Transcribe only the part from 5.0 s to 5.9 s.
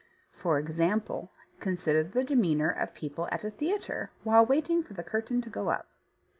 curtain to go up.